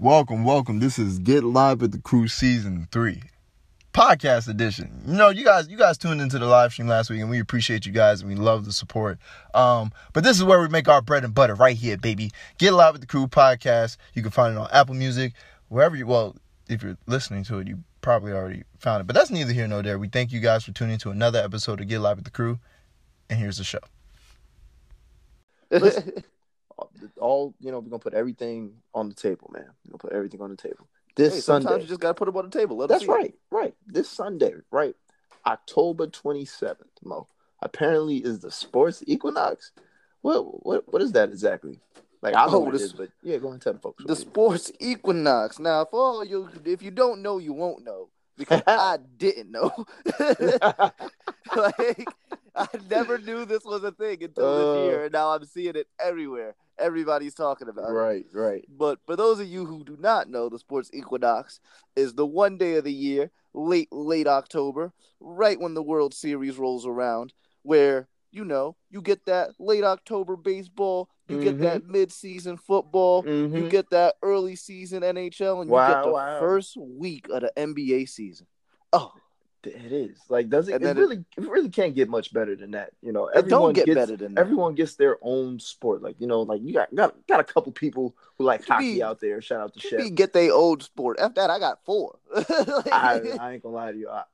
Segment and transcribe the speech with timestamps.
[0.00, 0.78] Welcome, welcome.
[0.78, 3.20] This is Get Live with the Crew Season 3.
[3.92, 5.02] Podcast edition.
[5.04, 7.40] You know, you guys you guys tuned into the live stream last week and we
[7.40, 9.18] appreciate you guys and we love the support.
[9.54, 12.30] Um, but this is where we make our bread and butter right here, baby.
[12.58, 13.96] Get Live with the Crew podcast.
[14.14, 15.32] You can find it on Apple Music,
[15.66, 16.36] wherever you well,
[16.68, 19.08] if you're listening to it, you probably already found it.
[19.08, 19.98] But that's neither here nor there.
[19.98, 22.60] We thank you guys for tuning to another episode of Get Live with the Crew.
[23.28, 23.80] And here's the show.
[27.20, 29.64] All you know, we're gonna put everything on the table, man.
[29.84, 30.86] We're gonna put everything on the table.
[31.16, 31.64] This Hey, Sunday.
[31.64, 32.76] sometimes you just gotta put them on the table.
[32.76, 33.14] Let That's see it.
[33.14, 33.74] right, right.
[33.86, 34.94] This Sunday, right?
[35.46, 37.26] October twenty seventh, Mo.
[37.60, 39.72] Apparently is the sports equinox.
[40.22, 41.80] What what what is that exactly?
[42.22, 43.78] Like I know Oh, what it this- is, but yeah, go ahead and tell the
[43.78, 44.04] folks.
[44.04, 45.58] The sports equinox.
[45.58, 49.72] Now, for all you, if you don't know, you won't know because I didn't know.
[51.56, 52.06] like,
[52.54, 54.72] I never knew this was a thing until Uh.
[54.74, 56.54] this year, and now I'm seeing it everywhere.
[56.78, 57.92] Everybody's talking about it.
[57.92, 58.64] right, right.
[58.68, 61.58] But for those of you who do not know, the sports equinox
[61.96, 66.56] is the one day of the year, late late October, right when the World Series
[66.56, 71.60] rolls around, where you know you get that late October baseball, you get Mhm.
[71.60, 73.70] that mid season football, you Mhm.
[73.70, 76.38] get that early season NHL, and you get the wow.
[76.38, 78.46] first week of the NBA season.
[78.92, 79.12] Oh,
[79.74, 80.76] It is like does it?
[80.76, 82.90] It then it- really, it really can't get much better than that.
[83.02, 84.40] You know, don't get gets, better than that.
[84.40, 86.02] Everyone gets their own sport.
[86.02, 89.02] Like you know, like you got got got a couple people who like hockey be-
[89.02, 89.40] out there.
[89.40, 90.14] Shout out to Chef.
[90.14, 91.18] get they old sport.
[91.20, 92.18] After that, I got four.
[92.34, 94.08] Like- I, I ain't gonna lie to you.
[94.08, 94.24] I,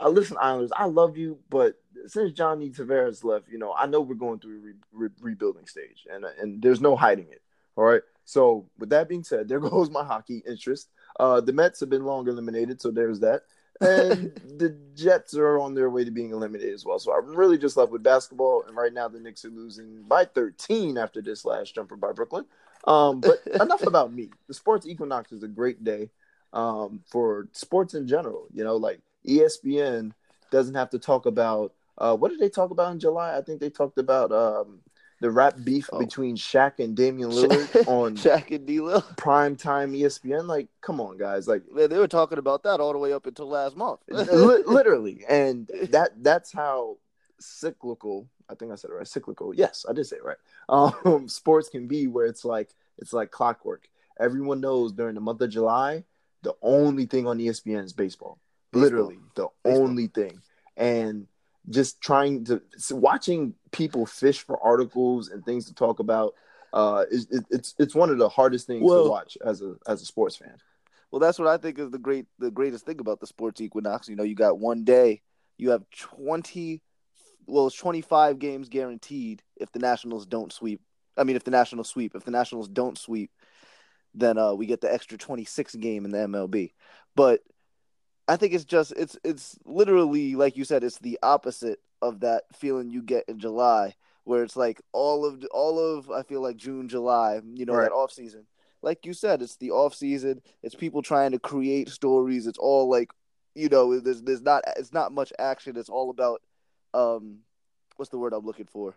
[0.00, 0.72] I listen, Islanders.
[0.76, 4.56] I love you, but since Johnny Tavares left, you know, I know we're going through
[4.56, 7.42] a re- re- rebuilding stage, and and there's no hiding it.
[7.76, 8.02] All right.
[8.26, 10.88] So with that being said, there goes my hockey interest.
[11.18, 13.42] Uh, the Mets have been long eliminated, so there's that.
[13.80, 16.98] And the Jets are on their way to being eliminated as well.
[16.98, 18.64] So I'm really just left with basketball.
[18.66, 22.44] And right now, the Knicks are losing by 13 after this last jumper by Brooklyn.
[22.86, 24.30] Um, but enough about me.
[24.48, 26.10] The sports equinox is a great day
[26.52, 28.46] um, for sports in general.
[28.52, 30.12] You know, like ESPN
[30.50, 33.36] doesn't have to talk about uh, what did they talk about in July?
[33.36, 34.80] I think they talked about um,
[35.24, 35.98] the rap beef Oh.
[35.98, 39.00] between Shaq and Damian Lillard on Shaq and D'Lo.
[39.16, 40.46] prime time ESPN.
[40.46, 41.48] Like, come on, guys!
[41.48, 44.00] Like, Man, they were talking about that all the way up until last month.
[44.08, 46.98] li- literally, and that that's how
[47.40, 48.28] cyclical.
[48.50, 49.08] I think I said it right.
[49.08, 49.54] Cyclical.
[49.54, 50.36] Yes, I did say it right.
[50.68, 52.68] Um, sports can be where it's like
[52.98, 53.88] it's like clockwork.
[54.20, 56.04] Everyone knows during the month of July,
[56.42, 58.38] the only thing on ESPN is baseball.
[58.72, 58.82] Baseball.
[58.82, 59.82] Literally, the Baseball.
[59.82, 60.40] only thing.
[60.76, 61.26] And
[61.70, 66.34] just trying to watching people fish for articles and things to talk about.
[66.72, 70.02] Uh, is, it's it's one of the hardest things Well- to watch as a as
[70.02, 70.56] a sports fan.
[71.10, 74.08] Well, that's what I think is the great, the greatest thing about the sports equinox.
[74.08, 75.22] You know, you got one day,
[75.58, 76.82] you have twenty,
[77.46, 80.80] well, it's twenty-five games guaranteed if the Nationals don't sweep.
[81.16, 83.30] I mean, if the Nationals sweep, if the Nationals don't sweep,
[84.12, 86.72] then uh, we get the extra twenty-six game in the MLB.
[87.14, 87.42] But
[88.26, 92.44] I think it's just, it's, it's literally like you said, it's the opposite of that
[92.54, 96.56] feeling you get in July, where it's like all of, all of, I feel like
[96.56, 97.84] June, July, you know, Right.
[97.84, 98.46] that off season
[98.84, 100.42] like you said, it's the off season.
[100.62, 102.46] It's people trying to create stories.
[102.46, 103.10] It's all like,
[103.54, 105.76] you know, there's there's not it's not much action.
[105.76, 106.42] It's all about,
[106.92, 107.38] um,
[107.96, 108.94] what's the word I'm looking for?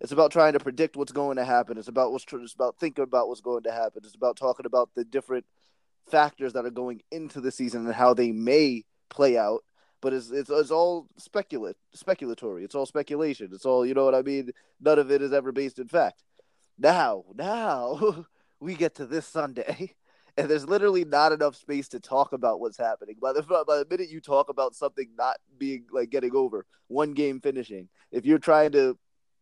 [0.00, 1.78] It's about trying to predict what's going to happen.
[1.78, 4.02] It's about what's tr- it's about thinking about what's going to happen.
[4.04, 5.46] It's about talking about the different
[6.10, 9.64] factors that are going into the season and how they may play out.
[10.00, 12.62] But it's it's, it's all speculate speculatory.
[12.64, 13.50] It's all speculation.
[13.52, 14.50] It's all you know what I mean.
[14.80, 16.22] None of it is ever based in fact.
[16.78, 18.24] Now, now
[18.60, 19.94] we get to this Sunday,
[20.36, 23.16] and there's literally not enough space to talk about what's happening.
[23.20, 27.12] By the by the minute you talk about something not being like getting over, one
[27.12, 28.96] game finishing, if you're trying to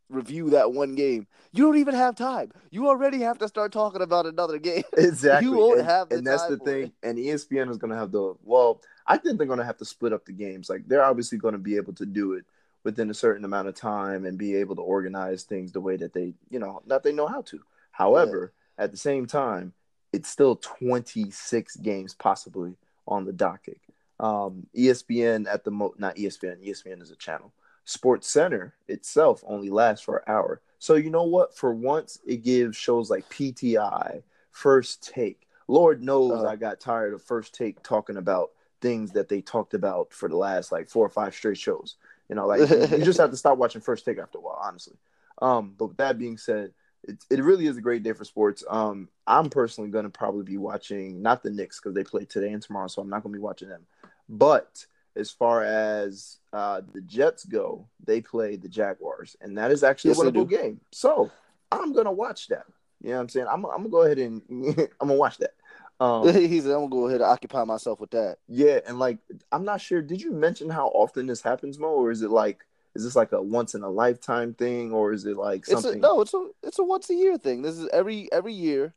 [0.09, 2.53] review that one game, you don't even have time.
[2.71, 4.85] You already have to start talking about another game.
[4.97, 5.49] Exactly.
[5.49, 6.83] You won't and, have the and that's time the thing.
[6.85, 6.93] it.
[7.03, 8.81] And ESPN is going to have the well.
[9.07, 10.69] I think they're going to have to split up the games.
[10.69, 12.45] Like they're obviously going to be able to do it
[12.85, 16.13] within a certain amount of time and be able to organize things the way that
[16.13, 17.61] they, you know, that they know how to.
[17.91, 19.73] However, at the same time,
[20.13, 22.77] it's still 26 games possibly
[23.07, 23.79] on the docket.
[24.19, 26.67] Um, ESPN at the mo not ESPN.
[26.67, 27.53] ESPN is a channel.
[27.87, 30.61] Sports Center itself only lasts for an hour.
[30.79, 31.57] So you know what?
[31.57, 35.49] For once, it gives shows like PTI, First Take.
[35.69, 36.49] Lord knows Uh-huh.
[36.49, 38.51] I got tired of First Take talking about
[38.83, 41.97] things that they talked about for the last like four or five straight shows.
[42.29, 44.61] You know, like you, you just have to stop watching First Take after a while,
[44.61, 44.97] honestly.
[45.41, 46.73] Um, but with that being said,
[47.05, 48.65] it, it really is a great day for sports.
[48.69, 52.49] Um, I'm personally going to probably be watching not the Knicks because they play today
[52.53, 53.87] and tomorrow, so I'm not going to be watching them.
[54.29, 54.87] But
[55.17, 60.11] as far as uh, the Jets go, they play the Jaguars, and that is actually
[60.11, 60.81] Yes, a winnable game.
[60.93, 61.31] So
[61.73, 62.65] I'm going to watch that.
[63.03, 63.47] You know what I'm saying?
[63.49, 65.55] I'm, I'm going to go ahead and I'm going to watch that.
[65.99, 69.19] Um, he said, "I'm gonna go ahead and occupy myself with that." yeah, and like
[69.51, 70.03] I'm not sure.
[70.03, 73.33] Did you mention how often this happens, Mo, or is it like is this like
[73.33, 76.01] a once in a lifetime thing, or is it like It's a, something?
[76.03, 77.63] no, it's a it's a once a year thing.
[77.63, 78.93] This is every every year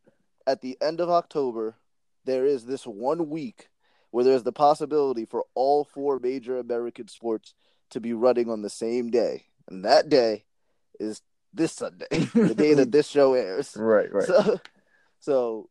[0.45, 1.75] at the end of October.
[2.25, 3.68] There is this one week
[4.11, 7.53] where there's the possibility for all four major American sports
[7.91, 10.45] to be running on the same day, and that day
[10.99, 11.21] is
[11.53, 13.75] this Sunday, the day that this show airs.
[13.77, 14.25] Right, right.
[14.25, 14.59] So,
[15.19, 15.69] so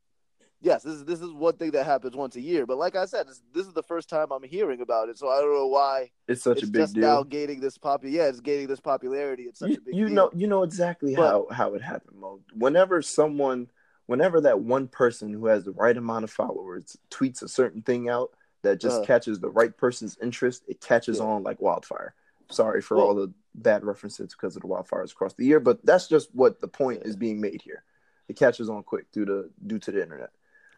[0.61, 2.67] yes, this is this is one thing that happens once a year.
[2.67, 5.29] But like I said, this, this is the first time I'm hearing about it, so
[5.29, 7.25] I don't know why it's such it's a big just now deal.
[7.25, 8.12] gaining this popular.
[8.14, 9.44] Yeah, it's gaining this popularity.
[9.44, 10.14] It's such You, a big you deal.
[10.14, 12.40] know, you know exactly But- how how it happened, Mo.
[12.55, 13.69] Whenever someone,
[14.08, 18.08] whenever that one person who has the right amount of followers tweets a certain thing
[18.08, 18.31] out
[18.62, 19.06] that just Uh-huh.
[19.06, 21.26] catches the right person's interest, it catches Yeah.
[21.26, 22.14] on like wildfire.
[22.50, 25.84] Sorry for Well- all the bad references because of the wildfires across the year, but
[25.84, 27.84] that's just what the point is being made here.
[28.28, 30.31] It catches on quick due to due to the internet.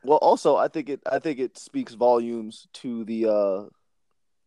[0.02, 3.68] Well, also, I think it I think it speaks volumes to the uh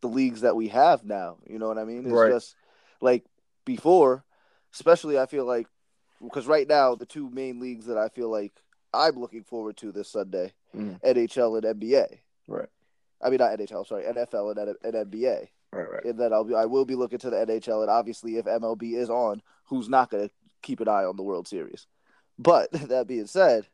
[0.01, 1.37] the leagues that we have now.
[1.47, 2.03] You know what I mean?
[2.05, 2.31] It's Right.
[2.31, 2.55] just
[2.99, 3.23] like
[3.63, 4.25] before,
[4.73, 5.67] especially I feel like
[6.21, 8.53] because right now the two main leagues that I feel like
[8.93, 11.01] I'm looking forward to this Sunday, Mhm.
[11.01, 12.19] NHL and NBA.
[12.47, 12.69] Right,
[13.21, 15.49] I mean not NHL, sorry, NFL and, and NBA.
[15.71, 16.05] right, right.
[16.05, 18.95] And then I'll be I will be looking to the NHL and obviously if MLB
[18.95, 21.87] is on, who's not going to keep an eye on the World Series.
[22.37, 23.67] But that being said,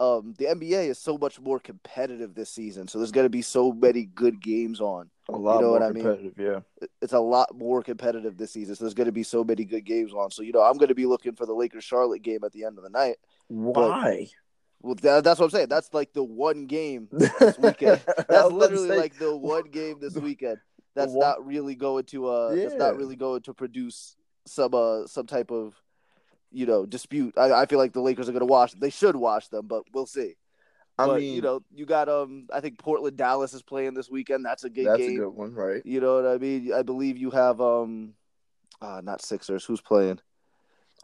[0.00, 2.86] um, the NBA is so much more competitive this season.
[2.86, 5.10] So there's going to be so many good games on.
[5.28, 6.32] A lot you know more what I mean?
[6.38, 6.60] yeah.
[7.02, 8.76] It's a lot more competitive this season.
[8.76, 10.30] So there's going to be so many good games on.
[10.30, 12.64] So you know, I'm going to be looking for the Lakers Charlotte game at the
[12.64, 13.16] end of the night.
[13.48, 14.28] Why?
[14.80, 15.68] Well, that, that's what I'm saying.
[15.68, 18.00] That's like the one game this weekend.
[18.28, 20.58] That's to literally say, like the one game this weekend.
[20.94, 24.16] That's Wha- not really going to uh that's not really going to produce
[24.46, 25.74] some uh some type of
[26.50, 27.34] you know dispute.
[27.36, 30.06] I, I feel like the Lakers are gonna watch they should watch them, but we'll
[30.06, 30.34] see.
[30.98, 34.10] I but mean, you know, you got um I think Portland Dallas is playing this
[34.10, 34.44] weekend.
[34.44, 35.16] That's a good that's game.
[35.16, 35.82] That's a good one, right?
[35.84, 36.72] You know what I mean?
[36.72, 38.14] I believe you have um
[38.80, 40.20] uh not Sixers, who's playing?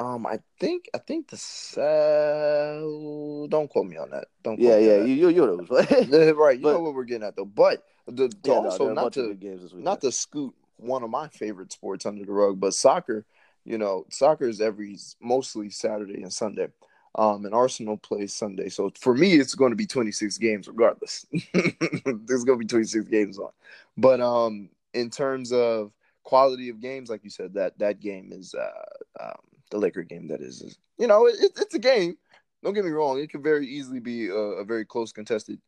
[0.01, 3.47] Um, I think I think the cell.
[3.49, 4.27] Don't quote me on that.
[4.43, 4.59] Don't.
[4.59, 6.11] Yeah, yeah, you you, you know who's playing.
[6.11, 6.35] that.
[6.37, 6.57] right.
[6.57, 7.45] You But- know what we're getting at though.
[7.45, 9.85] But the, the yeah, also a not to good games this weekend.
[9.85, 13.25] not to scoot one of my favorite sports under the rug, but soccer.
[13.65, 16.69] You know, soccer is every mostly Saturday and Sunday.
[17.17, 21.25] Um, and Arsenal plays Sunday, so for me, it's going to be 26 games regardless.
[21.55, 23.51] There's going to be 26 games on,
[23.97, 25.93] but um, in terms of
[26.25, 29.39] quality of games, like you said, that that game is uh, um,
[29.75, 30.29] the Laker game.
[30.29, 32.17] That is, you know, it, it's a game.
[32.63, 35.61] Don't get me wrong; it could very easily be a, a very close contested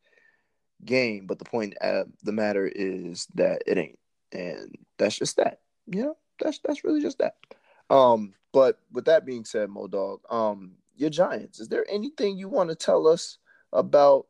[0.83, 1.27] game.
[1.27, 3.99] But the point of the matter is that it ain't,
[4.31, 5.59] and that's just that.
[5.85, 7.35] You know, that's that's really just that.
[7.89, 11.59] Um, but with that being said, Mo Dog, um, your Giants.
[11.59, 13.37] Is there anything you want to tell us
[13.73, 14.25] about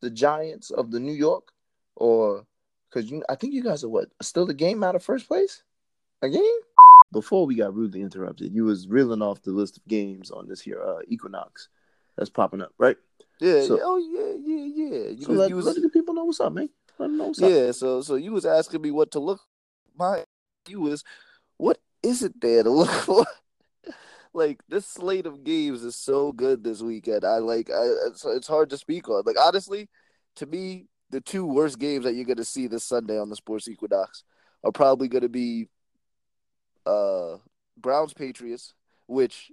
[0.00, 1.50] the Giants of the New York,
[1.96, 2.46] or
[2.90, 3.24] because you?
[3.28, 5.62] I think you guys are what still the game out of first place.
[6.22, 6.60] A game.
[7.14, 10.60] Before we got rudely interrupted, you was reeling off the list of games on this
[10.60, 11.68] here uh, Equinox
[12.16, 12.96] that's popping up, right?
[13.40, 14.64] Yeah, So- yeah, oh yeah, yeah,
[14.98, 15.08] yeah.
[15.10, 16.68] You So let, you was- let the people know what's up, man.
[16.98, 17.50] Let them know what's up.
[17.50, 19.40] Yeah, so so you was asking me what to look.
[19.96, 20.24] My
[20.68, 21.02] you was
[21.56, 23.24] what is it there to look for?
[24.32, 27.24] like this slate of games is so good this weekend.
[27.24, 29.22] I like I, it's it's hard to speak on.
[29.26, 29.88] Like honestly,
[30.36, 33.68] to me, the two worst games that you're gonna see this Sunday on the Sports
[33.68, 34.24] Equinox
[34.64, 35.68] are probably gonna be
[36.86, 37.38] uh
[37.76, 38.74] Browns Patriots,
[39.06, 39.50] which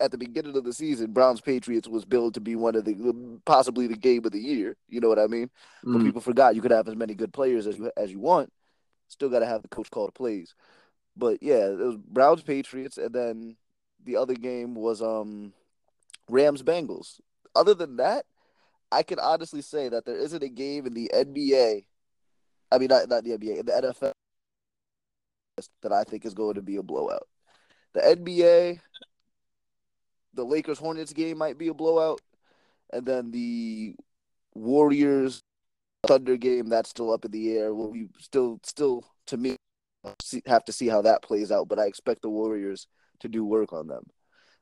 [0.00, 3.40] at the beginning of the season, Browns Patriots was billed to be one of the
[3.44, 4.76] possibly the game of the year.
[4.88, 5.50] You know what I mean?
[5.82, 6.04] But Mm.
[6.04, 8.52] people forgot you could have as many good players as you as you want.
[9.08, 10.54] Still got to have the coach call the plays.
[11.16, 13.56] But yeah, it was Browns Patriots, and then
[14.04, 15.52] the other game was um
[16.28, 17.20] Rams Bengals.
[17.54, 18.26] Other than that,
[18.90, 21.84] I can honestly say that there isn't a game in the NBA.
[22.72, 24.12] I mean, not not the NBA, in the NFL
[25.82, 27.26] that I think is going to be a blowout.
[27.94, 28.80] The NBA,
[30.34, 32.20] the Lakers Hornets game might be a blowout,
[32.92, 33.94] and then the
[34.54, 35.42] Warriors
[36.06, 37.74] Thunder game that's still up in the air.
[37.74, 39.56] Will we still still to me
[40.46, 42.86] have to see how that plays out, but I expect the Warriors
[43.20, 44.04] to do work on them.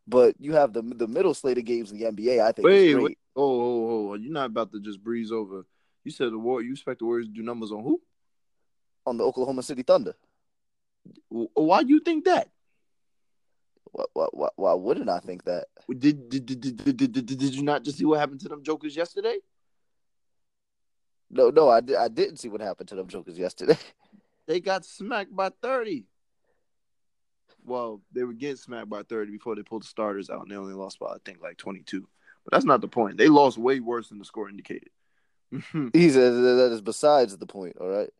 [0.06, 2.40] But you have the the middle slate of games in the NBA.
[2.40, 3.18] I think Wait, wait.
[3.34, 4.14] Oh, oh, oh.
[4.14, 5.64] You're not about to just breeze over.
[6.04, 6.62] You said the war.
[6.62, 8.00] You expect the Warriors to do numbers on who?
[9.06, 10.14] on the Oklahoma City Thunder.
[11.28, 12.48] Wh- Why do you think that?
[13.92, 15.66] Why, why, why, wouldn't I think that?
[15.88, 18.62] Did did, did, did, did, did, did, you not just see what happened to them
[18.62, 19.36] jokers yesterday?
[21.30, 23.76] No, no, I, I didn't see what happened to them jokers yesterday.
[24.48, 26.04] They got smacked by 30.
[27.64, 30.56] Well, they were getting smacked by 30 before they pulled the starters out, and they
[30.56, 32.00] only lost by, I think, like 22.
[32.44, 33.18] But that's not the point.
[33.18, 34.90] They lost way worse than the score indicated.
[35.92, 37.76] He says that is besides the point.
[37.80, 38.10] All right.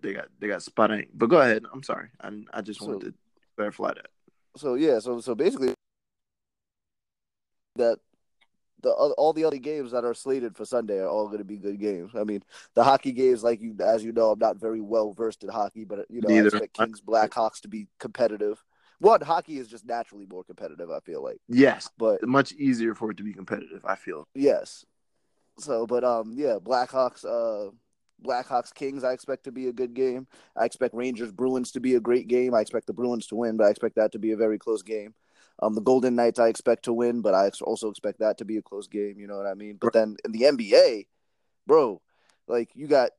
[0.00, 1.16] They got they got spot ain't.
[1.16, 1.64] But go ahead.
[1.72, 2.08] I'm sorry.
[2.20, 3.14] I I just So- wanted to
[3.56, 4.06] clarify that.
[4.56, 4.98] So yeah.
[4.98, 5.74] So so basically,
[7.76, 7.98] that
[8.82, 11.56] the all the other games that are slated for Sunday are all going to be
[11.56, 12.12] good games.
[12.16, 12.42] I mean,
[12.74, 15.84] the hockey games, like you as you know, I'm not very well versed in hockey,
[15.84, 16.48] but you know, I Neither.
[16.48, 18.62] expect Kings Blackhawks to be competitive.
[18.98, 20.90] One, hockey is just naturally more competitive.
[20.90, 23.84] I feel like, Yes, but much easier for it to be competitive.
[23.84, 24.24] I feel.
[24.34, 24.84] Yes.
[25.58, 27.70] So, but um, yeah, Blackhawks, uh,
[28.22, 29.04] Blackhawks Kings.
[29.04, 30.26] I expect to be a good game.
[30.56, 32.54] I expect Rangers Bruins to be a great game.
[32.54, 34.82] I expect the Bruins to win, but I expect that to be a very close
[34.82, 35.14] game.
[35.60, 38.56] Um, the Golden Knights I expect to win, but I also expect that to be
[38.56, 39.18] a close game.
[39.18, 39.78] You know what I mean?
[39.80, 41.06] But then in the NBA,
[41.66, 42.00] bro,
[42.48, 43.10] like you got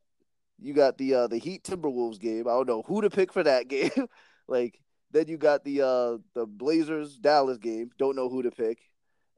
[0.59, 2.47] you got the uh the Heat Timberwolves game.
[2.47, 4.07] I don't know who to pick for that game.
[4.47, 4.79] like
[5.11, 7.91] then you got the uh the Blazers Dallas game.
[7.97, 8.79] Don't know who to pick.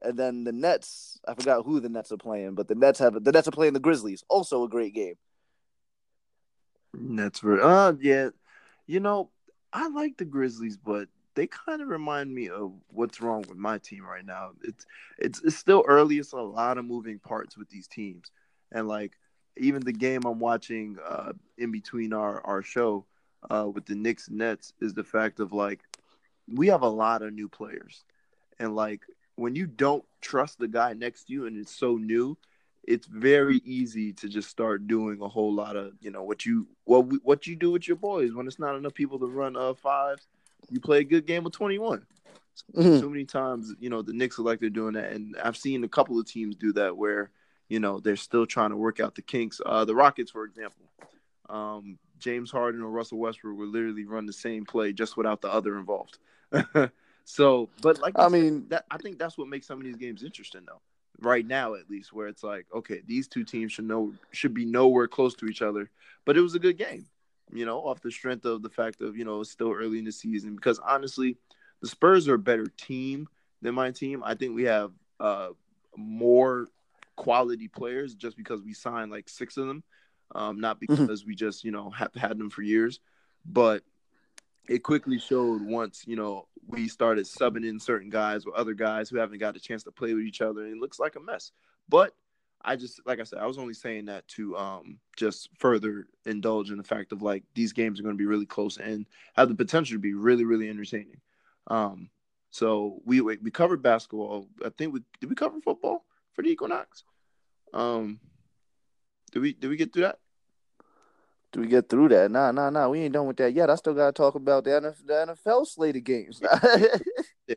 [0.02, 3.22] And then the Nets, I forgot who the Nets are playing, but the Nets have
[3.22, 4.24] the Nets are playing the Grizzlies.
[4.28, 5.14] Also a great game.
[6.96, 7.60] That's very.
[7.60, 8.30] Uh, yeah.
[8.86, 9.30] You know,
[9.72, 13.78] I like the Grizzlies, but they kind of remind me of what's wrong with my
[13.78, 14.52] team right now.
[14.62, 14.86] It's
[15.18, 16.18] it's it's still early.
[16.18, 18.30] It's a lot of moving parts with these teams,
[18.72, 19.12] and like
[19.56, 23.04] even the game I'm watching uh, in between our our show
[23.50, 25.80] uh, with the Knicks and Nets is the fact of like
[26.48, 28.04] we have a lot of new players,
[28.58, 29.02] and like
[29.34, 32.38] when you don't trust the guy next to you and it's so new,
[32.86, 36.66] it's very easy to just start doing a whole lot of you know what you
[36.84, 39.56] what we, what you do with your boys when it's not enough people to run
[39.56, 40.26] uh fives.
[40.70, 42.06] You play a good game of twenty one.
[42.74, 43.00] Mhm.
[43.00, 45.84] So many times, you know, the Knicks are like they're doing that, and I've seen
[45.84, 47.30] a couple of teams do that where
[47.68, 49.60] you know they're still trying to work out the kinks.
[49.64, 50.86] Uh, the Rockets, for example,
[51.48, 55.52] um, James Harden or Russell Westbrook would literally run the same play just without the
[55.52, 56.18] other involved.
[57.24, 59.96] so, but like I said, mean, that I think that's what makes some of these
[59.96, 60.80] games interesting though.
[61.20, 64.66] Right now, at least, where it's like, okay, these two teams should know should be
[64.66, 65.90] nowhere close to each other,
[66.24, 67.06] but it was a good game,
[67.52, 70.04] you know, off the strength of the fact of you know it's still early in
[70.04, 70.54] the season.
[70.54, 71.38] Because honestly,
[71.80, 73.28] the Spurs are a better team
[73.62, 74.22] than my team.
[74.24, 75.48] I think we have uh
[75.96, 76.68] more
[77.16, 79.82] quality players just because we signed like six of them,
[80.34, 83.00] um, not because we just you know have had them for years,
[83.46, 83.82] but
[84.68, 89.08] it quickly showed once you know we started subbing in certain guys with other guys
[89.08, 91.20] who haven't got a chance to play with each other, and it looks like a
[91.20, 91.52] mess.
[91.88, 92.14] But
[92.62, 96.70] I just like I said, I was only saying that to um just further indulge
[96.70, 99.48] in the fact of like these games are going to be really close and have
[99.48, 101.20] the potential to be really really entertaining.
[101.68, 102.10] Um,
[102.50, 104.48] so we we covered basketball.
[104.64, 107.04] I think we did we cover football for the Equinox.
[107.72, 108.18] Um,
[109.32, 110.18] did we did we get through that?
[111.52, 112.30] Do we get through that?
[112.30, 112.88] Nah, nah, nah.
[112.88, 113.70] We ain't done with that yet.
[113.70, 116.40] I still gotta talk about the NFL, the NFL slated games.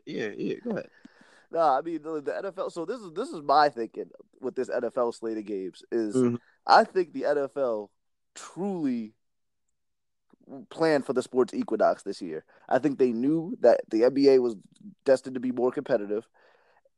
[0.06, 0.54] Yeah, yeah.
[0.62, 0.88] Go ahead.
[1.50, 2.70] Nah, I mean the, the NFL.
[2.70, 4.08] So this is this is my thinking
[4.40, 6.38] with this NFL slated games is Mhm.
[6.66, 7.88] I think the NFL
[8.36, 9.14] truly
[10.68, 12.44] planned for the sports equinox this year.
[12.68, 14.56] I think they knew that the NBA was
[15.04, 16.26] destined to be more competitive,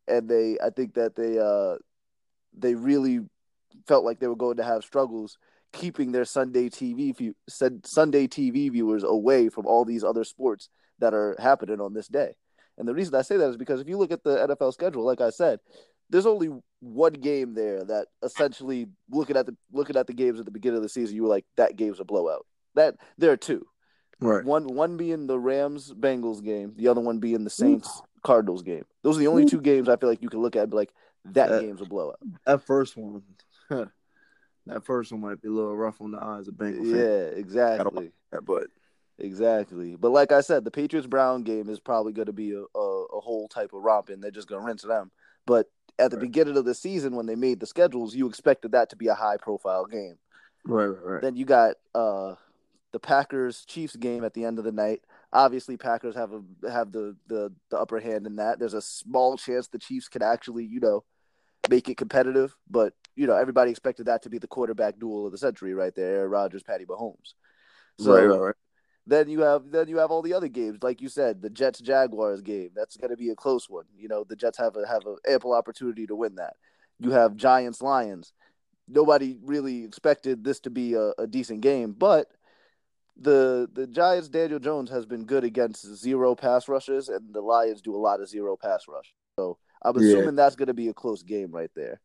[0.06, 1.78] and they I think that they uh
[2.52, 3.20] they really
[3.86, 5.38] felt like they were going to have struggles
[5.72, 10.68] keeping their Sunday TV view, said Sunday TV viewers away from all these other sports
[10.98, 12.34] that are happening on this day.
[12.78, 15.04] And the reason I say that is because if you look at the NFL schedule,
[15.04, 15.60] like I said,
[16.10, 16.50] there's only
[16.80, 20.76] one game there that essentially looking at the looking at the games at the beginning
[20.78, 22.46] of the season, you were like, that game's a blowout.
[22.74, 23.66] That there are two.
[24.20, 24.44] Right.
[24.44, 28.84] One one being the Rams Bengals game, the other one being the Saints Cardinals game.
[29.02, 30.76] Those are the only two games I feel like you can look at and be
[30.76, 30.92] like,
[31.26, 32.18] that Uh, game's a blowout.
[32.46, 33.22] That first one,
[34.66, 37.38] that first one might be a little rough on the eyes of Bengal Yeah, fans.
[37.38, 38.12] exactly.
[38.44, 38.68] But
[39.18, 39.94] Exactly.
[39.96, 43.04] But like I said, the Patriots Brown game is probably going to be a, a,
[43.04, 44.20] a whole type of romping.
[44.20, 45.10] They're just going to rinse them.
[45.46, 45.66] But
[45.98, 46.22] at the Right.
[46.22, 49.14] beginning of the season, when they made the schedules, you expected that to be a
[49.14, 50.18] high profile game.
[50.64, 51.22] right, right, right.
[51.22, 52.34] Then you got uh,
[52.92, 55.02] the Packers Chiefs game at the end of the night.
[55.32, 58.58] Obviously, Packers have a have the, the the upper hand in that.
[58.58, 61.04] There's a small chance the Chiefs could actually, you know,
[61.70, 62.56] make it competitive.
[62.70, 65.94] But you know, everybody expected that to be the quarterback duel of the century, right
[65.94, 67.34] there, Aaron Rodgers, Patty Mahomes.
[67.98, 68.54] So right, right, right.
[69.06, 71.80] then you have then you have all the other games, like you said, the Jets
[71.80, 72.70] Jaguars game.
[72.74, 73.84] That's going to be a close one.
[73.96, 76.54] You know, the Jets have a have an ample opportunity to win that.
[76.98, 78.32] You have Giants Lions.
[78.88, 82.26] Nobody really expected this to be a, a decent game, but
[83.20, 87.82] the the Giants Daniel Jones has been good against zero pass rushes, and the Lions
[87.82, 89.12] do a lot of zero pass rush.
[89.38, 90.08] So I'm Yeah.
[90.08, 92.00] assuming that's going to be a close game right there.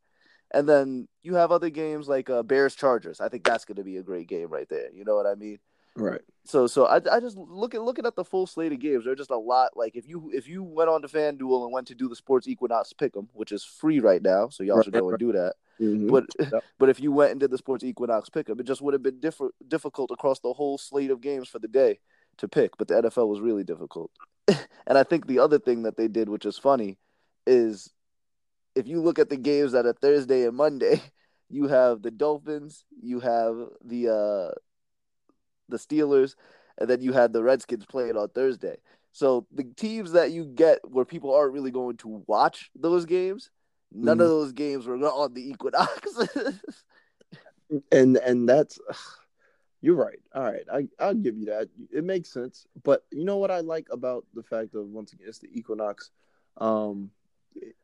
[0.51, 3.19] And then you have other games like uh, Bears Chargers.
[3.19, 4.89] I think that's going to be a great game right there.
[4.93, 5.59] You know what I mean?
[5.97, 6.21] Right.
[6.45, 9.03] So so I, I just look at looking at the full slate of games.
[9.03, 9.75] There's just a lot.
[9.75, 12.47] Like if you if you went on to FanDuel and went to do the Sports
[12.47, 15.55] Equinox Pick'em, which is free right now, so y'all should go and do that.
[15.81, 16.09] Mhm.
[16.09, 16.63] But Yep.
[16.77, 19.19] but if you went and did the sports equinox pickup, it just would have been
[19.19, 21.99] diff- difficult across the whole slate of games for the day
[22.37, 22.77] to pick.
[22.77, 24.11] But the NFL was really difficult.
[24.47, 26.99] and I think the other thing that they did, which is funny,
[27.47, 27.91] is
[28.77, 31.01] if you look at the games that are Thursday and Monday,
[31.49, 34.51] you have the Dolphins, you have the uh,
[35.69, 36.35] the Steelers,
[36.77, 38.77] and then you had the Redskins playing on Thursday.
[39.11, 43.49] So the teams that you get where people aren't really going to watch those games,
[43.91, 46.19] none of those games were on the Equinox.
[47.91, 48.79] and and that's
[49.81, 50.19] you're right.
[50.35, 51.69] All right, I I'll give you that.
[51.91, 52.67] It makes sense.
[52.83, 56.11] But you know what I like about the fact of once again it's the equinox,
[56.57, 57.09] um,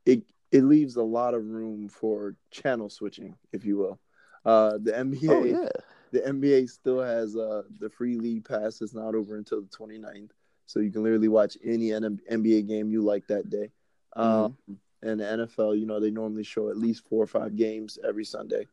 [0.05, 0.23] it
[0.53, 3.99] it leaves a lot of room for channel switching, if you will.
[4.45, 5.69] Uh, the NBA, oh yeah,
[6.11, 10.29] the NBA still has uh the free league pass is not over until the 29th,
[10.67, 13.71] so you can literally watch any NBA game you like that day.
[14.15, 14.55] Um,
[15.01, 18.23] and the NFL, you know, they normally show at least four or five games every
[18.23, 18.67] Sunday.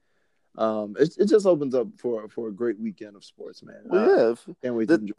[0.58, 3.82] Um, it, it just opens up for for a great weekend of sports, man.
[3.86, 4.54] well, I yeah.
[4.62, 5.14] can't wait the-.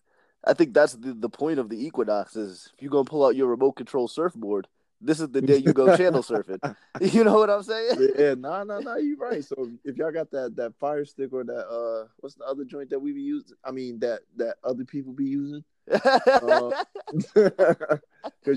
[0.45, 3.35] I think that's the, the point of the Equinox is if you're gonna pull out
[3.35, 4.67] your remote control surfboard,
[5.01, 6.59] this is the day you go channel surfing.
[7.01, 8.09] You know what I'm saying?
[8.17, 9.43] Yeah, no, no, no, you're right.
[9.43, 12.89] So if y'all got that that fire stick or that uh, what's the other joint
[12.91, 13.57] that we be using?
[13.63, 15.63] I mean that that other people be using.
[15.87, 16.73] Because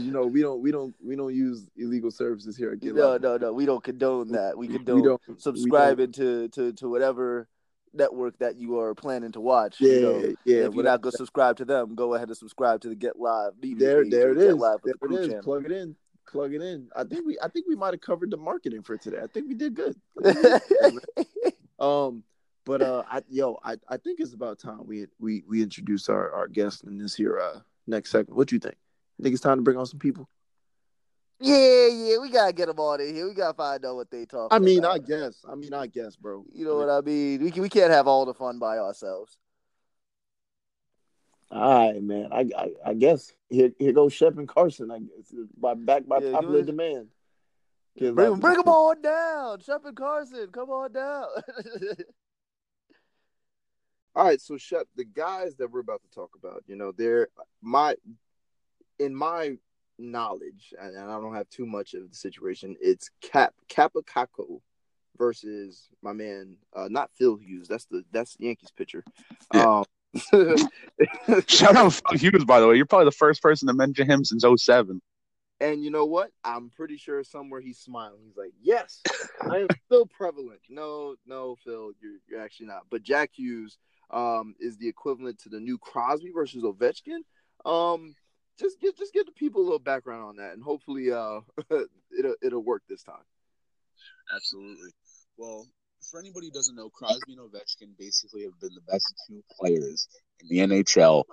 [0.03, 3.13] you know we don't we don't we don't use illegal services here at Get no,
[3.13, 3.23] Live.
[3.23, 3.53] no, no.
[3.53, 4.57] We don't condone that.
[4.57, 7.49] We condone We don't subscribing to, to to whatever
[7.95, 9.77] network that you are planning to watch.
[9.81, 10.19] Yeah, you know?
[10.19, 10.27] yeah.
[10.27, 10.83] if you're whatever.
[10.83, 14.03] not gonna subscribe to them, go ahead and subscribe to the Get Live media there,
[14.03, 14.57] page there it Get.
[14.57, 15.43] Live There it channel.
[15.43, 15.97] Plug it in.
[16.35, 16.89] Plug it in.
[16.97, 19.19] I think we I think we might have covered the marketing for today.
[19.23, 19.97] I think we did good.
[21.79, 22.23] Um,
[22.65, 26.33] but uh, I yo, I, I think it's about time we we we introduce our
[26.33, 28.37] our guest in this here uh next segment.
[28.37, 28.77] What do you think?
[29.19, 30.29] You think it's time to bring on some people?
[31.41, 33.29] yeah, yeah, we gotta get them on in here.
[33.29, 34.53] We gotta find out what they talk.
[34.53, 35.45] I mean, I guess.
[35.49, 36.45] I mean, I guess, bro.
[36.53, 37.43] you know what I mean.
[37.43, 39.37] We can, we can't have all the fun by ourselves.
[41.51, 42.29] All right, man.
[42.33, 44.91] I I, I guess here here goes Shep and Carson.
[44.91, 47.09] I guess by back by Yeah, popular us- demand.
[47.97, 50.49] Bring, live bring with them on down, Shep and Carson.
[50.53, 51.27] Come on down.
[54.17, 57.29] All right, so Shep, the guys that we're about to talk about, you know, they're
[57.63, 57.97] my
[58.99, 59.57] in my
[59.99, 62.77] knowledge, and I don't have too much of the situation.
[62.81, 64.61] It's Cap Kaapo Kakko
[65.17, 67.67] versus my man, uh, not Phil Hughes.
[67.69, 69.05] That's the that's the Yankees pitcher.
[69.53, 69.85] Um,
[71.47, 72.77] Shout out Phil Hughes, by the way.
[72.77, 75.01] You're probably the first person to mention him since 07.
[75.61, 76.31] and you know what?
[76.45, 78.21] I'm pretty sure somewhere he's smiling.
[78.25, 79.01] He's like, "Yes,
[79.43, 82.83] I am still prevalent." No, no, Phil, you're you're actually not.
[82.91, 83.79] But Jack Hughes
[84.11, 87.21] um, is the equivalent to the new Crosby versus Ovechkin.
[87.65, 88.15] Um,
[88.59, 91.41] just give just give the people a little background on that, and hopefully, uh,
[92.19, 93.25] it'll it'll work this time.
[94.35, 94.91] Absolutely.
[95.37, 95.67] Well,
[96.11, 100.09] for anybody who doesn't know, Crosby and Ovechkin basically have been the best two players
[100.41, 101.25] in the NHL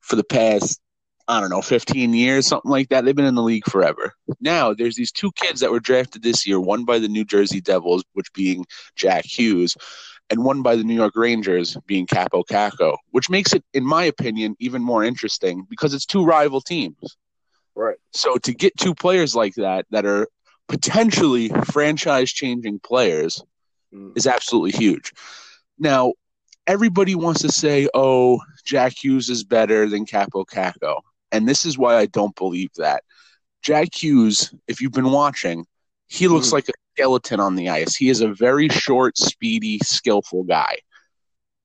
[0.00, 0.80] for the past,
[1.28, 3.04] I don't know, 15 years, something like that.
[3.04, 4.12] They've been in the league forever.
[4.40, 7.60] Now, there's these two kids that were drafted this year, one by the New Jersey
[7.60, 8.64] Devils, which being
[8.96, 9.76] Jack Hughes,
[10.30, 14.04] and one by the New York Rangers, being Kaapo Kakko, which makes it, in my
[14.04, 17.16] opinion, even more interesting because it's two rival teams.
[17.74, 17.96] Right.
[18.12, 20.28] So to get two players like that that are
[20.68, 23.42] potentially franchise changing players.
[24.14, 25.12] Is absolutely huge.
[25.78, 26.14] Now,
[26.66, 31.00] everybody wants to say, oh, Jack Hughes is better than Kaapo Kakko.
[31.30, 33.04] And this is why I don't believe that.
[33.62, 35.66] Jack Hughes, if you've been watching,
[36.08, 36.52] he looks Mhm.
[36.52, 37.96] like a skeleton on the ice.
[37.96, 40.78] He is a very short, speedy, skillful guy.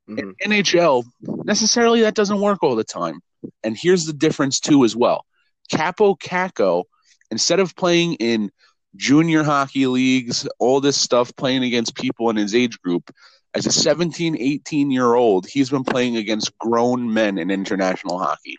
[0.07, 0.33] Mhm.
[0.39, 1.03] In NHL,
[1.43, 3.21] necessarily that doesn't work all the time.
[3.63, 5.25] And here's the difference too as well.
[5.71, 6.85] Kaapo Kakko,
[7.31, 8.51] instead of playing in
[8.95, 13.11] junior hockey leagues, all this stuff playing against people in his age group,
[13.53, 18.57] as a 17, 18 year old, he's been playing against grown men in international hockey.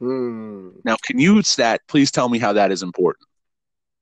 [0.00, 0.70] Hmm.
[0.84, 1.80] Now, can you that?
[1.88, 3.26] please tell me how that is important?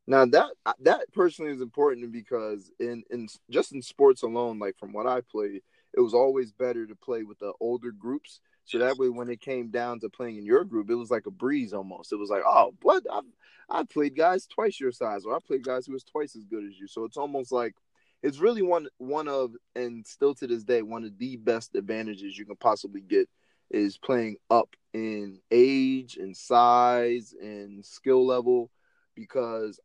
[0.07, 4.93] Now that that personally is important because in in just in sports alone, like from
[4.93, 5.63] what I played,
[5.97, 8.41] it was always better to play with the older groups.
[8.73, 11.27] So that way, when it came down to playing in your group, it was like
[11.27, 12.11] a breeze almost.
[12.11, 13.05] It was like, oh, what?
[13.13, 13.21] I
[13.69, 16.65] I played guys twice your size, or I played guys who was twice as good
[16.65, 16.89] as you.
[16.89, 17.75] So it's almost like
[18.23, 22.39] it's really one one of and still to this day one of the best advantages
[22.39, 23.29] you can possibly get
[23.71, 28.71] is playing up in age and size and skill level
[29.15, 29.79] because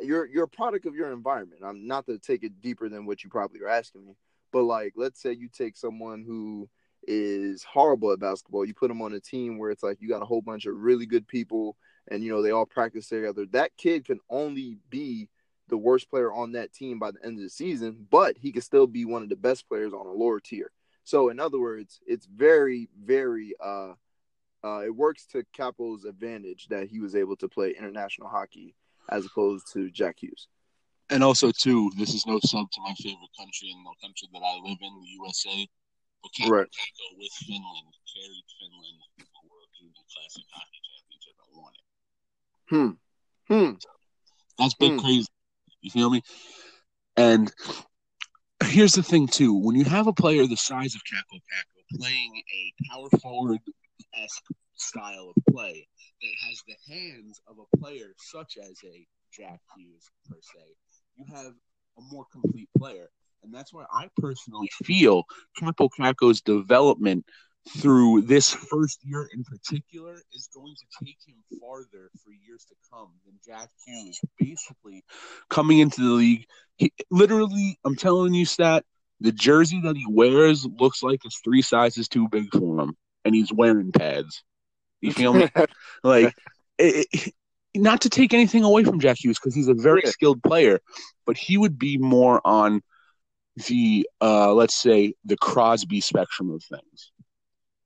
[0.00, 1.60] you're you're a product of your environment.
[1.62, 4.16] I'm not to take it deeper than what you probably are asking me,
[4.52, 6.70] but like let's say you take someone who
[7.06, 10.22] is horrible at basketball, you put them on a team where it's like you got
[10.22, 11.76] a whole bunch of really good people
[12.08, 13.46] and you know they all practice together.
[13.46, 15.28] That kid can only be
[15.68, 18.62] the worst player on that team by the end of the season, but he could
[18.62, 20.70] still be one of the best players on a lower tier.
[21.04, 23.92] So in other words, it's very, very uh
[24.64, 28.74] uh it works to Kaapo's advantage that he was able to play international hockey
[29.10, 30.48] as opposed to Jack Hughes.
[31.08, 34.42] And also, too, this is no sub to my favorite country and the country that
[34.42, 35.68] I live in, the USA.
[36.48, 36.66] Right.
[36.68, 41.84] Kakko with Finland carried Finland to the World Junior Classic Hockey Championship and won it.
[42.70, 42.92] Hmm.
[43.48, 43.74] Hmm.
[44.58, 44.98] That's big Hmm.
[44.98, 45.28] crazy.
[45.82, 46.22] You feel me?
[47.16, 47.52] And
[48.64, 52.42] here's the thing too: when you have a player the size of Kaapo Kakko playing
[52.52, 53.60] a power forward
[54.14, 55.88] esque style of play
[56.22, 60.76] that has the hands of a player such as a Jack Hughes per se,
[61.16, 61.52] you have
[61.98, 63.08] a more complete player.
[63.46, 65.22] And that's why I personally feel
[65.58, 67.24] Kaapo Kakko's development
[67.78, 72.74] through this first year in particular is going to take him farther for years to
[72.92, 74.20] come than Jack Hughes.
[74.36, 75.04] Basically,
[75.48, 78.84] coming into the league, he literally, I'm telling you, stat,
[79.20, 83.32] the jersey that he wears looks like it's three sizes too big for him, and
[83.32, 84.42] he's wearing pads.
[85.00, 85.48] You feel me?
[86.02, 86.34] like,
[86.78, 87.34] it, it-
[87.76, 90.80] not to take anything away from Jack Hughes because he's a very skilled player,
[91.26, 92.82] but he would be more on
[93.68, 97.12] the, uh, let's say, the Crosby spectrum of things.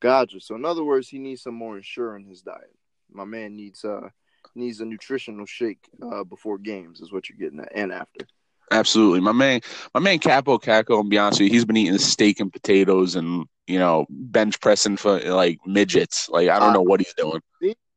[0.00, 0.40] Gotcha.
[0.40, 2.74] So in other words, he needs some more ensure in his diet.
[3.12, 4.08] My man needs uh
[4.54, 8.26] needs a nutritional shake uh before games is what you're getting at and after.
[8.72, 9.60] Absolutely, my man,
[9.94, 13.16] my man Kaapo Kakko, and be honest with you, he's been eating steak and potatoes
[13.16, 16.28] and you know bench pressing for like midgets.
[16.28, 17.40] Like I don't Uh, know what he's doing.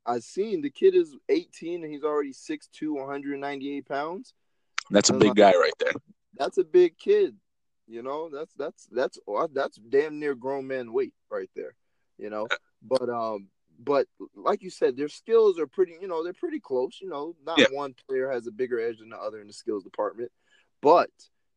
[0.06, 4.34] I seen the kid is 18 and he's already 6'2", 198 pounds.
[4.92, 5.94] That's a big guy right there.
[6.38, 7.38] That's a big kid.
[7.88, 11.76] You know, that's that's that's oh, that's damn near grown man weight right there.
[12.18, 12.48] You know,
[12.82, 13.48] but um,
[13.80, 15.98] but like you said, their skills are pretty.
[16.02, 17.00] You know, they're pretty close.
[17.02, 17.68] You know, not Yeah.
[17.72, 20.32] one player has a bigger edge than the other in the skills department,
[20.82, 21.10] but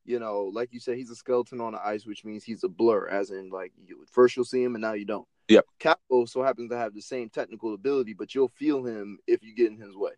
[0.05, 2.69] you know, like you said, he's a skeleton on the ice, which means he's a
[2.69, 3.09] blur.
[3.09, 5.27] As in, like you first you'll see him and now you don't.
[5.49, 5.65] Yep.
[5.81, 9.55] Kaapo so happens to have the same technical ability, but you'll feel him if you
[9.55, 10.13] get in his way.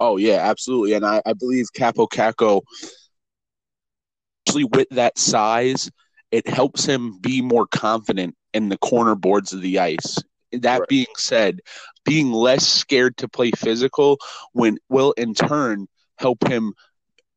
[0.00, 0.94] Oh yeah, absolutely.
[0.94, 2.62] And I, I believe Kaapo Kakko,
[4.48, 5.90] especially with that size,
[6.30, 10.18] it helps him be more confident in the corner boards of the ice.
[10.52, 10.88] That Right.
[10.88, 11.60] being said,
[12.04, 14.18] being less scared to play physical
[14.52, 16.74] when will in turn help him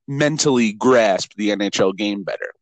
[0.08, 2.54] mentally grasp the NHL game better.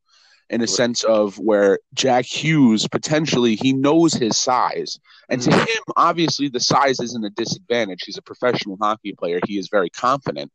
[0.50, 0.70] In a Right.
[0.70, 5.00] sense of where Jack Hughes potentially he knows his size.
[5.30, 5.60] And to mm-hmm.
[5.60, 8.02] him, obviously the size isn't a disadvantage.
[8.04, 9.40] He's a professional hockey player.
[9.46, 10.52] He is very confident.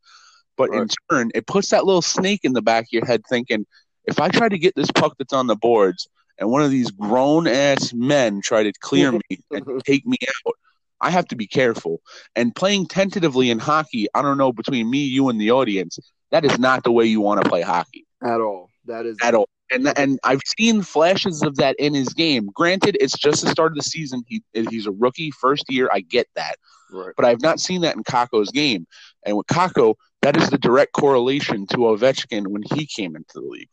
[0.56, 3.66] But in turn, it puts that little snake in the back of your head thinking,
[4.06, 6.90] if I try to get this puck that's on the boards and one of these
[6.90, 10.54] grown ass men try to clear me and take me out,
[11.00, 12.00] I have to be careful.
[12.34, 15.98] And playing tentatively in hockey, I don't know, between me, you, and the audience,
[16.30, 18.70] that is not the way you want to play hockey At all.
[18.86, 19.48] That is at all.
[19.70, 22.50] And and I've seen flashes of that in his game.
[22.54, 24.22] Granted, it's just the start of the season.
[24.26, 25.88] He he's a rookie, first year.
[25.90, 26.56] I get that,
[26.92, 27.14] right.
[27.16, 28.86] but I've not seen that in Kakko's game.
[29.24, 33.40] And with Kakko, that is the direct correlation to Ovechkin when he came into the
[33.40, 33.70] league.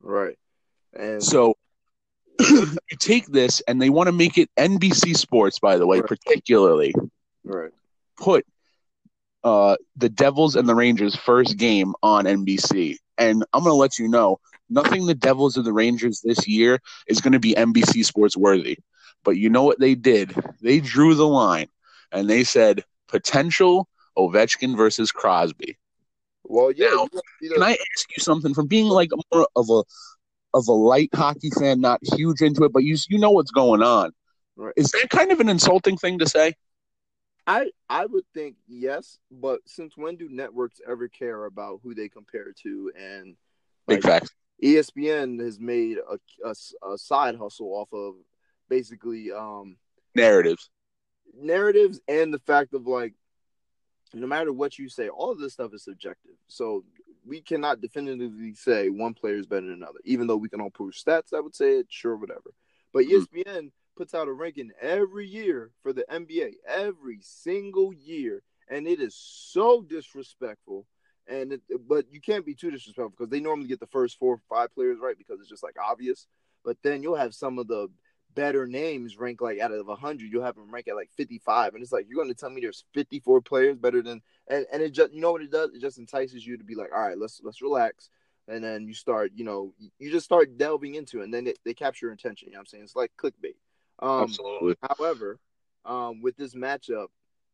[0.00, 0.36] Right.
[0.94, 1.54] And So
[2.40, 6.08] you take this, and they want to make it NBC Sports, by the way, Right.
[6.08, 6.94] particularly
[7.44, 7.72] right.
[8.16, 8.46] put
[9.44, 12.96] uh, the Devils and the Rangers first game on NBC.
[13.16, 14.38] And I'm going to let you know
[14.70, 18.78] nothing the Devils or the Rangers this year is going to be NBC Sports worthy.
[19.24, 20.34] But you know what they did?
[20.60, 21.68] They drew the line
[22.12, 25.76] and they said potential Ovechkin versus Crosby.
[26.48, 26.86] Well, yeah.
[26.86, 29.66] Now, you gotta see the- Can I ask you something from being like more of
[29.70, 29.82] a
[30.54, 33.82] of a light hockey fan, not huge into it, but you you know what's going
[33.82, 34.12] on?
[34.56, 34.72] Right.
[34.76, 36.54] Is that kind of an insulting thing to say?
[37.46, 42.08] I I would think yes, but since when do networks ever care about who they
[42.08, 42.92] compare to?
[42.98, 43.36] And
[43.86, 44.30] Big like, facts.
[44.62, 46.54] ESPN has made a, a,
[46.92, 48.14] a side hustle off of
[48.68, 49.76] basically um,
[50.14, 50.68] Narratives.
[51.32, 53.14] narratives and the fact of like
[54.14, 56.34] no matter what you say, all of this stuff is subjective.
[56.48, 56.84] So
[57.26, 60.70] we cannot definitively say one player is better than another, even though we can all
[60.70, 61.34] prove stats.
[61.34, 62.52] I would say it, sure, whatever.
[62.92, 63.04] But.
[63.04, 63.38] Mm-hmm.
[63.38, 69.00] ESPN puts out a ranking every year for the NBA, every single year, and it
[69.00, 70.86] is so disrespectful.
[71.26, 74.34] And it, but you can't be too disrespectful because they normally get the first four
[74.34, 76.26] or five players right because it's just like obvious.
[76.64, 77.88] But then you'll have some of the
[78.34, 81.82] better names rank like out of 100 you'll have them rank at like 55 and
[81.82, 84.92] it's like you're going to tell me there's 54 players better than and, and it
[84.92, 87.18] just you know what it does it just entices you to be like all right
[87.18, 88.10] let's let's relax
[88.46, 91.54] and then you start you know you just start delving into it and then they,
[91.64, 93.56] they capture your attention you know what i'm saying it's like clickbait
[94.00, 94.74] um Absolutely.
[94.82, 95.40] however
[95.84, 97.08] um with this matchup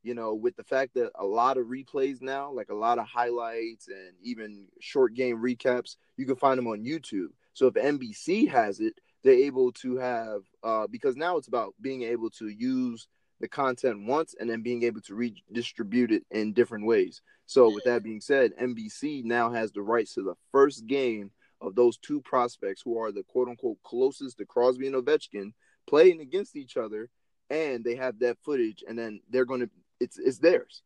[0.04, 3.06] you know, with the fact that a lot of replays now, like a lot of
[3.06, 7.28] highlights and even short game recaps, you can find them on YouTube.
[7.54, 12.02] So if NBC has it, they're able to have uh, because now it's about being
[12.02, 13.08] able to use
[13.40, 17.22] the content once and then being able to redistribute it in different ways.
[17.46, 21.74] So with that being said, NBC now has the rights to the first game of
[21.74, 25.52] those two prospects who are the quote unquote closest to Crosby and Ovechkin
[25.86, 27.08] playing against each other,
[27.50, 30.82] and they have that footage, and then they're going to it's it's theirs,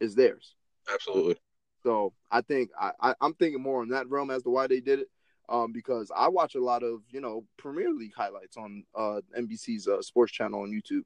[0.00, 0.54] it's theirs.
[0.92, 1.36] Absolutely.
[1.82, 4.80] So I think I, I am thinking more in that realm as to why they
[4.80, 5.08] did it.
[5.50, 9.88] Um, because I watch a lot of you know Premier League highlights on uh, NBC's
[9.88, 11.02] uh, sports channel on YouTube.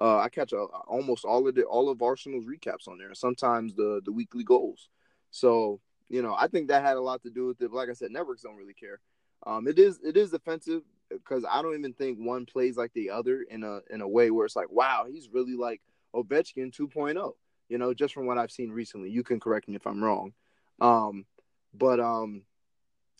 [0.00, 3.14] Uh, I catch a, almost all of the all of Arsenal's recaps on there.
[3.14, 4.88] Sometimes the the weekly goals.
[5.30, 7.72] So you know, I think that had a lot to do with it.
[7.72, 9.00] Like I said, networks don't really care.
[9.46, 13.10] Um, it is it is offensive because I don't even think one plays like the
[13.10, 15.80] other in a in a way where it's like, wow, he's really like
[16.14, 17.32] Ovechkin 2.0.
[17.68, 19.10] You know, just from what I've seen recently.
[19.10, 20.32] You can correct me if I'm wrong.
[20.80, 21.24] Um,
[21.72, 22.42] but um,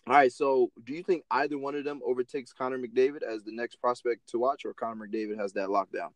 [0.07, 0.33] all right.
[0.33, 4.29] So, do you think either one of them overtakes Connor McDavid as the next prospect
[4.31, 6.11] to watch, or Connor McDavid has that lockdown?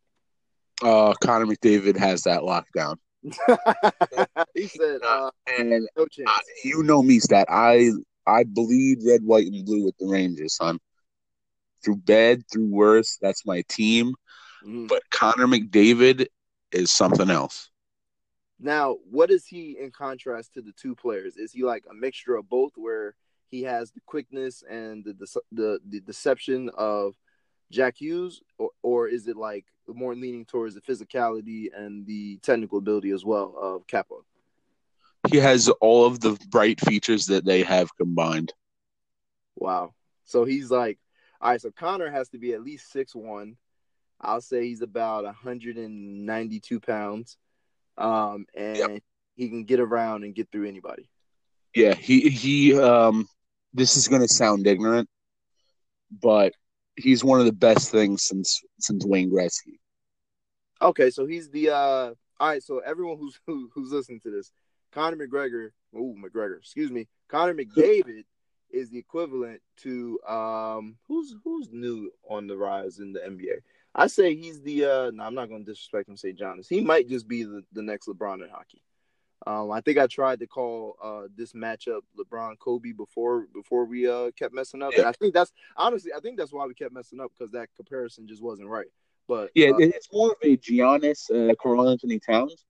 [0.83, 2.97] Uh, Connor McDavid has that lockdown.
[4.55, 6.29] he said, uh, and no chance.
[6.29, 7.47] I, you know me, stat.
[7.51, 7.91] I
[8.27, 10.79] I bleed red, white, and blue with the Rangers, son.
[11.85, 14.15] Through bad, through worse, that's my team.
[14.65, 14.87] Mm-hmm.
[14.87, 16.27] But Connor McDavid
[16.73, 17.71] is something else.
[18.61, 21.37] Now, what is he in contrast to the two players?
[21.37, 23.15] Is he like a mixture of both, where
[23.51, 27.15] he has the quickness and the the, the deception of
[27.71, 32.79] Jack Hughes, or, or is it like more leaning towards the physicality and the technical
[32.79, 34.23] ability as well of Kaapo?
[35.31, 38.53] He has all of the bright features that they have combined.
[39.57, 39.95] Wow.
[40.25, 40.99] So he's like,
[41.41, 43.57] all right, so Connor has to be at least six one.
[44.21, 47.37] I'll say he's about 192 pounds.
[47.97, 49.03] Um, and yep.
[49.37, 51.09] he can get around and get through anybody.
[51.75, 53.29] Yeah, he he um
[53.79, 55.09] this is gonna sound ignorant,
[56.11, 56.53] but
[56.97, 59.79] he's one of the best things since since Wayne Gretzky.
[60.83, 64.53] Okay, so he's the uh all right, so everyone who's who, who's listening to this,
[64.93, 68.25] Conor McGregor, oh McGregor, excuse me, Connor McDavid
[68.71, 73.61] is the equivalent to um who's who's new on the rise in the NBA.
[73.95, 76.69] I say he's the uh no, I'm not gonna disrespect him say Giannis.
[76.69, 78.83] He might just be the, the next LeBron in hockey.
[79.49, 84.07] Um, I think I tried to call uh, this matchup LeBron Kobe before before we
[84.07, 84.93] uh, kept messing up.
[84.93, 84.99] Yeah.
[84.99, 87.71] And I think that's honestly, I think that's why we kept messing up because that
[87.75, 88.89] comparison just wasn't right.
[89.27, 92.67] But yeah, uh, it's more of a Giannis uh, Karl-Anthony Towns.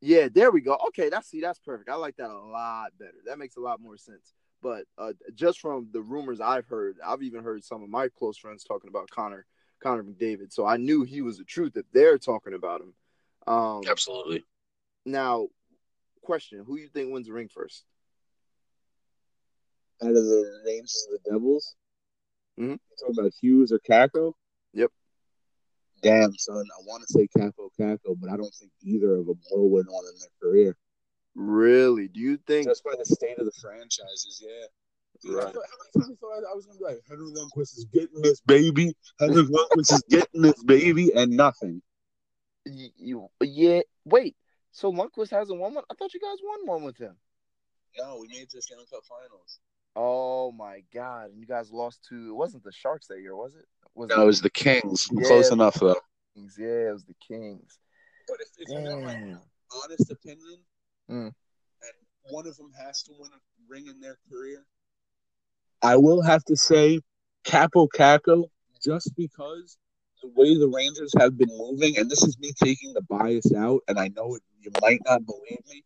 [0.00, 0.78] Yeah, there we go.
[0.88, 1.90] Okay, that's see, that's perfect.
[1.90, 3.18] I like that a lot better.
[3.26, 4.32] That makes a lot more sense.
[4.62, 8.38] But uh, just from the rumors I've heard, I've even heard some of my close
[8.38, 9.44] friends talking about Connor,
[9.82, 10.50] Connor McDavid.
[10.50, 12.94] So I knew he was the truth that they're talking about him.
[13.46, 14.44] Um, Absolutely.
[15.04, 15.48] Now,
[16.22, 17.84] question: Who you think wins the ring first?
[20.02, 21.74] Out of the names of the Devils,
[22.58, 22.74] mm-hmm.
[22.98, 24.32] talking about Hughes or Kakko?
[24.72, 24.90] Yep.
[26.02, 29.38] Damn, son, I want to say Kaapo Kakko, but I don't think either of them
[29.50, 30.76] will win one in their career.
[31.34, 32.08] Really?
[32.08, 34.42] Do you think just by the state of the franchises?
[34.42, 34.66] Yeah.
[35.22, 35.48] Dude, right.
[35.48, 37.86] I thought, how many times thought I, I was gonna be like Henry Lundqvist is
[37.92, 41.82] getting this baby, Henry Lundqvist is getting this baby, and nothing.
[42.64, 43.80] You, you, yeah.
[44.04, 44.36] Wait.
[44.72, 45.84] So Lundqvist hasn't won one.
[45.90, 47.16] I thought you guys won one with him.
[47.98, 49.58] No, we made it to the Stanley Cup Finals.
[49.96, 51.30] Oh my god!
[51.30, 53.66] And you guys lost to it wasn't the Sharks that year, was it?
[53.94, 55.08] Was no, it, it was the Kings.
[55.12, 55.96] Yeah, Close enough though.
[56.34, 56.56] Kings.
[56.58, 57.78] Yeah, it was the Kings.
[58.28, 59.36] But if, if you want my
[59.84, 60.58] honest opinion,
[61.10, 61.26] mm.
[61.26, 61.34] and
[62.22, 64.64] one of them has to win a ring in their career,
[65.82, 67.00] I will have to say
[67.44, 68.44] Kaapo Kakko
[68.82, 69.76] just because
[70.22, 73.82] the way the Rangers have been moving, and this is me taking the bias out,
[73.88, 75.82] and I know it, you might not believe me,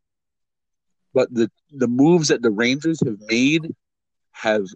[1.13, 3.75] but the the moves that the Rangers have made
[4.33, 4.67] have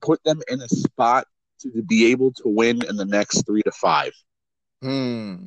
[0.00, 1.26] put them in a spot
[1.60, 4.12] to be able to win in the next three to five.
[4.82, 5.46] Hmm.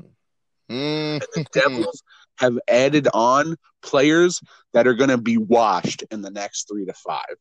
[0.69, 1.21] Mm.
[1.35, 2.01] the Devils
[2.37, 4.41] have added on players
[4.73, 7.35] that are going to be washed in the next three to five.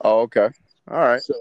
[0.00, 0.48] Oh, okay.
[0.90, 1.20] All right.
[1.22, 1.34] So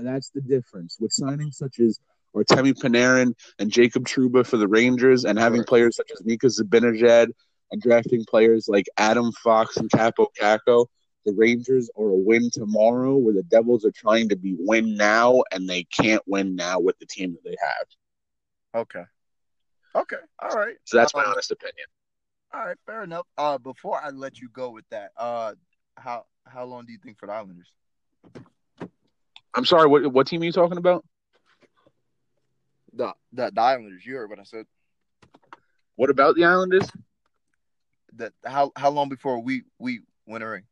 [0.00, 2.00] that's the difference with signings such as
[2.34, 7.28] Artemi Panarin and Jacob Trouba for the Rangers, and having players such as Mika Zibanejad
[7.70, 10.86] and drafting players like Adam Fox and Kaapo Kakko.
[11.24, 15.42] The Rangers are a win tomorrow, where the Devils are trying to be win now,
[15.52, 18.82] and they can't win now with the team that they have.
[18.82, 19.04] Okay.
[19.94, 20.16] Okay.
[20.40, 20.76] All right.
[20.84, 21.86] So that's my um, honest opinion.
[22.54, 23.26] All right, fair enough.
[23.38, 25.54] Uh, before I let you go with that, uh,
[25.96, 27.70] how how long do you think for the Islanders?
[29.54, 29.88] I'm sorry.
[29.88, 31.04] What what team are you talking about?
[32.94, 34.04] The the, the Islanders.
[34.04, 34.66] You heard what I said.
[35.96, 36.88] What about the Islanders?
[38.16, 40.64] That how how long before we we win a ring?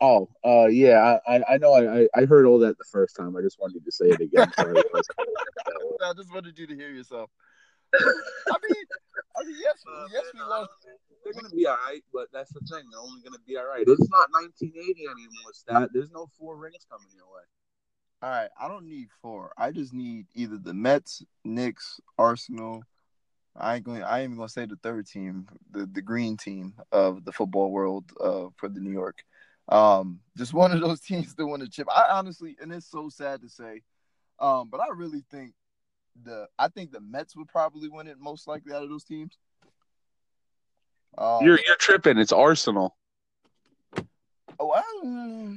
[0.00, 1.74] Oh, uh, yeah, I, I- know.
[1.74, 3.36] I, I- heard all that the first time.
[3.36, 4.50] I just wanted to say it again.
[4.56, 4.82] Sorry.
[6.02, 7.30] I just wanted you to hear yourself.
[7.94, 8.84] I mean,
[9.38, 9.78] I mean, yes,
[10.12, 10.70] yes, we lost.
[11.22, 12.82] They're gonna be all right, but that's the thing.
[12.90, 13.84] They're only gonna be all right.
[13.86, 15.90] It's not 1980 anymore, stat.
[15.92, 17.46] There's no four rings coming your way.
[18.22, 19.52] All right, I don't need four.
[19.58, 22.84] I just need either the Mets, Knicks, Arsenal.
[23.56, 24.04] I ain't going.
[24.04, 27.72] I ain't even gonna say the third team, the the green team of the football
[27.72, 29.24] world uh, for the New York.
[29.68, 31.88] Um, just one of those teams to win a chip.
[31.90, 33.82] I honestly, and it's so sad to say,
[34.38, 35.54] um, but I really think
[36.24, 39.36] the I think the Mets would probably win it most likely out of those teams.
[41.18, 42.18] Um, You're you're tripping.
[42.18, 42.96] It's Arsenal.
[44.60, 45.56] oh, I,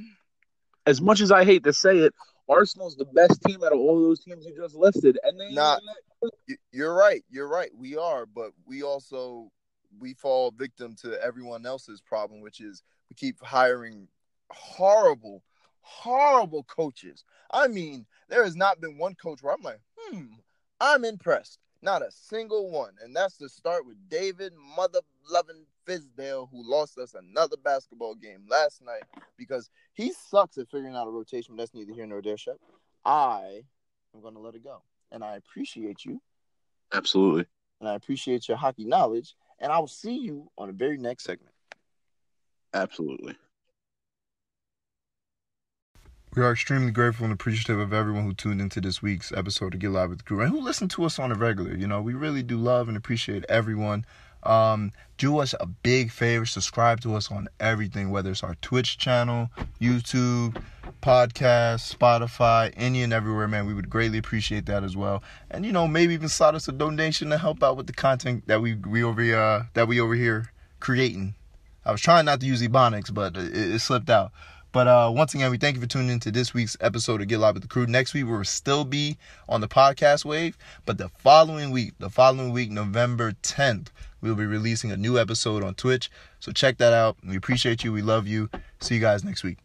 [0.84, 2.12] As much as I hate to say it,
[2.48, 5.54] Arsenal's the best team out of all those teams you just listed, and they ain't
[5.54, 5.76] Nah.
[5.76, 7.24] even that- Y- You're right.
[7.28, 7.74] You're right.
[7.74, 9.50] We are, but we also
[9.98, 14.08] we fall victim to everyone else's problem, which is we keep hiring
[14.50, 15.42] horrible,
[15.80, 17.24] horrible coaches.
[17.50, 20.34] I mean, there has not been one coach where I'm like, hmm,
[20.80, 21.58] I'm impressed.
[21.82, 22.94] Not a single one.
[23.02, 28.44] And that's to start with David Mother Loving Fizdale, who lost us another basketball game
[28.50, 29.02] last night
[29.36, 31.54] because he sucks at figuring out a rotation.
[31.56, 32.56] But that's neither here nor there, Shep.
[33.04, 33.62] I
[34.14, 34.82] am gonna let it go.
[35.12, 36.20] And I appreciate you
[36.92, 37.46] Absolutely.
[37.80, 39.34] and I appreciate your hockey knowledge.
[39.60, 41.54] And I will see you on the very next segment.
[42.74, 43.36] Absolutely.
[46.34, 49.80] We are extremely grateful and appreciative of everyone who tuned into this week's episode of
[49.80, 51.74] Get Live with the Crew and who listened to us on a regular.
[51.74, 54.04] You know, we really do love and appreciate everyone.
[54.46, 58.98] Um, do us a big favor, subscribe to us on everything, whether it's our Twitch
[58.98, 60.62] channel, YouTube,
[61.02, 63.66] podcast, Spotify, any and everywhere, man.
[63.66, 65.22] We would greatly appreciate that as well.
[65.50, 68.46] And you know, maybe even slide us a donation to help out with the content
[68.46, 71.34] that we we over here uh, that we over here creating.
[71.84, 74.32] I was trying not to use Ebonics, but it, it slipped out.
[74.72, 77.38] But uh, once again, we thank you for tuning into this week's episode of Get
[77.38, 77.86] Live with the Crew.
[77.86, 79.16] Next week, we will still be
[79.48, 83.86] on the podcast wave, but the following week, the following week, November 10th,
[84.26, 86.10] we'll be releasing a new episode on Twitch.
[86.40, 87.16] So check that out.
[87.26, 87.92] We appreciate you.
[87.92, 88.50] We love you.
[88.80, 89.58] See you guys next week.